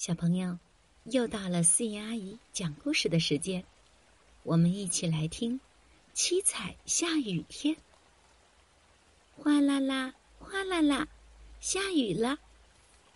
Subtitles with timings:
[0.00, 0.58] 小朋友，
[1.04, 3.62] 又到了思妍阿姨讲故事的时间，
[4.44, 5.58] 我们一起来听
[6.14, 7.74] 《七彩下雨天》。
[9.36, 11.06] 哗啦啦，哗啦啦，
[11.60, 12.38] 下雨了。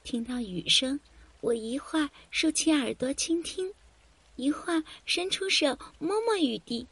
[0.02, 1.00] 听到雨声，
[1.40, 3.72] 我一会儿竖起耳朵倾听，
[4.36, 6.86] 一会儿伸出手摸摸雨滴。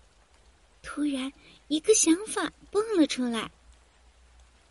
[0.82, 1.30] 突然，
[1.68, 3.50] 一个想法蹦了出来：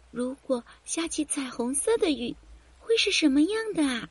[0.09, 2.35] 如果下起彩虹色的雨，
[2.79, 4.09] 会是什么样的啊？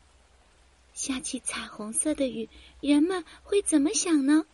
[1.01, 2.47] 下起彩虹色的雨，
[2.83, 4.45] 人们会怎么想呢？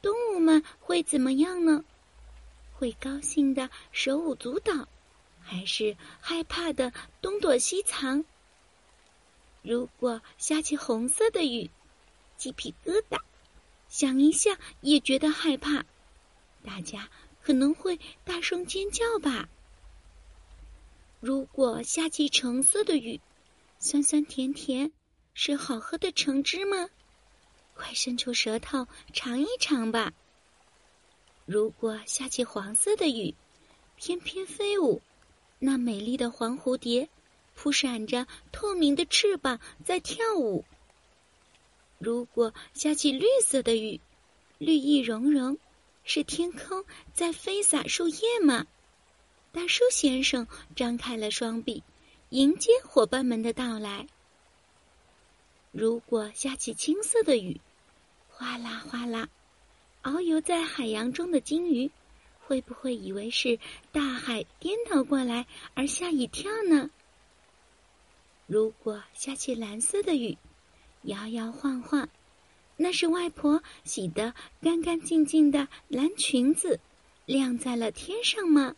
[0.00, 1.84] 动物们会怎么样呢？
[2.72, 4.88] 会高兴的手舞足蹈，
[5.38, 8.24] 还是害怕的东躲西藏？
[9.60, 11.70] 如果下起红色的雨，
[12.38, 13.20] 鸡皮疙瘩，
[13.86, 15.84] 想一下也觉得害怕。
[16.64, 17.10] 大家
[17.42, 19.46] 可能会大声尖叫吧。
[21.20, 23.20] 如果下起橙色的雨，
[23.78, 24.90] 酸酸甜甜。
[25.34, 26.88] 是好喝的橙汁吗？
[27.74, 30.12] 快伸出舌头尝一尝吧。
[31.46, 33.34] 如果下起黄色的雨，
[33.96, 35.00] 翩翩飞舞，
[35.58, 37.08] 那美丽的黄蝴蝶
[37.54, 40.64] 扑闪着透明的翅膀在跳舞。
[41.98, 44.00] 如果下起绿色的雨，
[44.58, 45.58] 绿意融融，
[46.04, 48.66] 是天空在飞洒树叶吗？
[49.52, 51.82] 大树先生张开了双臂，
[52.28, 54.06] 迎接伙伴们的到来。
[55.72, 57.60] 如果下起青色的雨，
[58.28, 59.28] 哗啦哗啦，
[60.02, 61.88] 遨游在海洋中的鲸鱼，
[62.40, 63.56] 会不会以为是
[63.92, 66.90] 大海颠倒过来而吓一跳呢？
[68.46, 70.36] 如果下起蓝色的雨，
[71.02, 72.08] 摇摇晃晃，
[72.76, 76.80] 那是外婆洗的干干净净的蓝裙子，
[77.26, 78.74] 晾在了天上吗？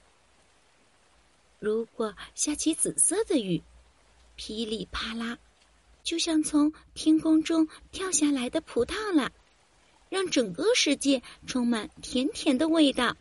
[1.58, 3.62] 如果下起紫色的雨，
[4.36, 5.38] 噼里啪啦。
[6.02, 9.30] 就像从天空中跳下来的葡萄了，
[10.08, 13.16] 让整个世界充满甜甜的味道。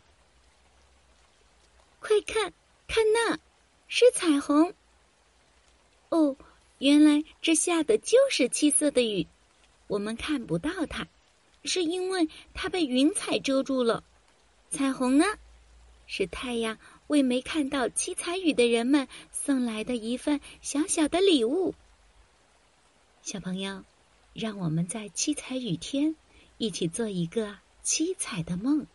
[2.00, 2.52] 快看，
[2.88, 3.38] 看那，
[3.86, 4.74] 是彩虹！
[6.08, 6.36] 哦，
[6.78, 9.26] 原来这下的就是七色的雨，
[9.86, 11.06] 我们看不到它，
[11.64, 14.02] 是因为它被云彩遮住了。
[14.68, 15.24] 彩虹呢，
[16.06, 16.76] 是太阳
[17.06, 21.72] 为没看到七彩雨的人们送来的一份小小的礼物。
[23.22, 23.84] 小朋友，
[24.34, 26.16] 让我们在七彩雨天
[26.58, 28.88] 一起做一个七彩的梦。